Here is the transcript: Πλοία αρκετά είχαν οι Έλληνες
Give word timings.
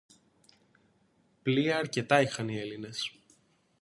Πλοία 1.41 1.77
αρκετά 1.77 2.21
είχαν 2.21 2.49
οι 2.49 2.57
Έλληνες 2.57 3.11